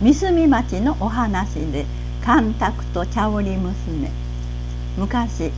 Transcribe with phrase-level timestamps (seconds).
[0.00, 1.84] 三角町のお話で
[2.24, 4.10] 干拓と茶織娘。
[4.96, 5.50] 昔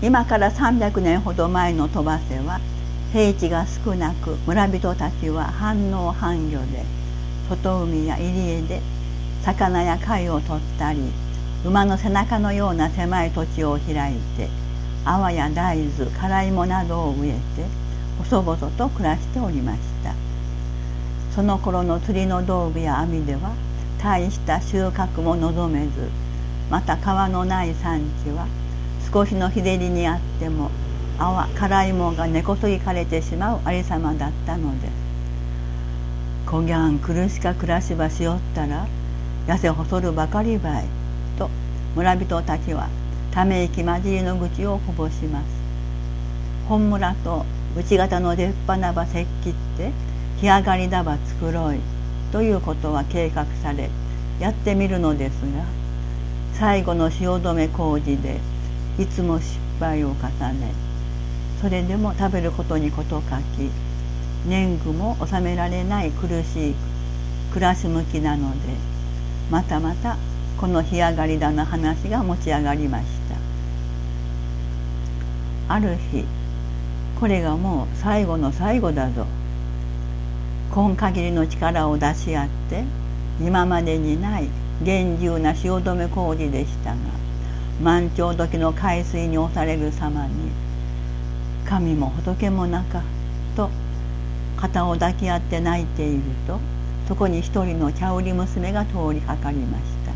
[0.00, 2.60] 今から300年ほど前の鳥羽瀬は
[3.12, 6.84] 平地が少なく村人たちは反応半魚で
[7.48, 8.80] 外海や入り江で
[9.42, 11.00] 魚や貝を取ったり
[11.64, 14.48] 馬の背中のような狭い土地を開いて
[15.04, 17.38] 泡や大豆辛いもなどを植えて
[18.18, 20.14] 細々と暮らしておりました。
[21.34, 23.52] その頃の釣りの道具や網では
[24.02, 25.90] 大した収穫も望めず
[26.70, 28.46] また川のない産地は
[29.12, 30.70] 少しの日照りにあっても
[31.18, 34.90] 泡辛いもんが根こそぎ枯れてしまうありさまだったのです
[36.50, 38.86] 「こぎゃん苦しか暮らしばしよったら
[39.46, 40.84] 痩せ細るばかりばい」
[41.36, 41.50] と
[41.94, 42.88] 村人たちは
[43.32, 45.44] ため息混じりの愚痴をこぼします。
[46.68, 47.44] 本村と
[47.76, 49.90] 内型の出っ歯なば石器って
[50.40, 51.99] 日上がりだば作ろい。
[52.32, 53.90] ということは計画され
[54.38, 55.64] やってみるのですが
[56.54, 58.38] 最後の汐留工事で
[58.98, 60.14] いつも失敗を重
[60.54, 60.72] ね
[61.60, 63.70] それでも食べることに事欠き
[64.46, 66.74] 年貢も納められない苦しい
[67.52, 68.74] 暮らし向きなので
[69.50, 70.16] またまた
[70.60, 73.36] この日上がりだの話が持ち上がりました。
[75.74, 76.24] ある日
[77.18, 79.26] これがもう最後の最後だぞ。
[80.72, 82.84] 今限りの力を出し合って
[83.40, 84.48] 今までにない
[84.84, 86.96] 厳重な汐留工事でしたが
[87.82, 90.50] 満潮時の海水に押される様に
[91.64, 93.02] 神も仏もなか
[93.56, 93.68] と
[94.56, 96.60] 肩を抱き合って泣いていると
[97.08, 100.12] そこに一人の茶売り娘が通りかかりました。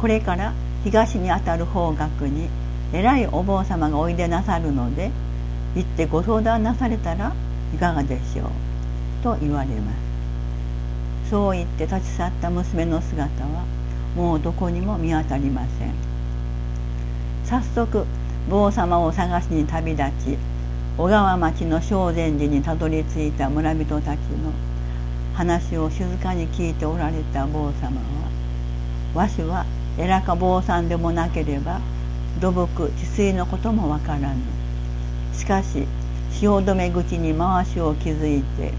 [0.00, 0.54] これから
[0.84, 2.48] 東にあたる方角に
[2.92, 5.10] 偉いお坊様がおいでなさるので
[5.76, 7.34] 行ってご相談なされたら
[7.74, 8.71] いかがでしょう。
[9.22, 11.30] と言われます。
[11.30, 13.64] そう言って立ち去った娘の姿は
[14.16, 15.94] もうどこにも見当たりません。
[17.44, 18.04] 早速
[18.50, 20.36] 坊様を探しに旅立ち
[20.98, 24.52] 小川町の正禅寺にたどり着いた村人たちの
[25.34, 28.30] 話を静かに聞いておられた坊様は
[29.14, 29.64] わしは
[29.98, 31.80] 偉か坊さんでもなければ
[32.40, 34.36] 土木治水のこともわからぬ。
[35.34, 35.86] しかし
[36.30, 38.72] 汐留口に回しを築いて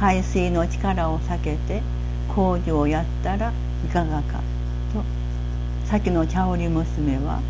[0.00, 1.82] 海水の力を避けて
[2.34, 3.52] 工事をやったら
[3.84, 4.38] いかがか
[4.94, 5.04] と。
[5.84, 7.42] 先の茶織娘は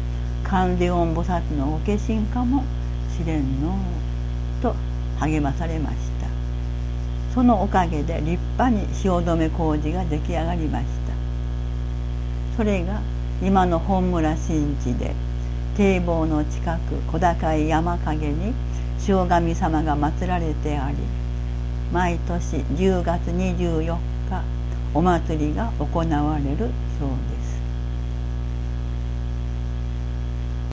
[0.43, 2.65] 観世音菩薩のお化身かも
[3.17, 3.79] しれんの。
[4.61, 4.75] と
[5.21, 6.27] 励まされました。
[7.33, 10.91] そのおかげで立派に汐留工事が出来上がりました。
[12.57, 13.01] それが
[13.41, 15.15] 今の本村新地で
[15.77, 18.53] 堤防の近く小高い山陰に
[19.07, 20.97] 塩神様が祀られてあり
[21.93, 23.99] 毎年10月24日
[24.95, 27.40] お祭りが行われるそうです。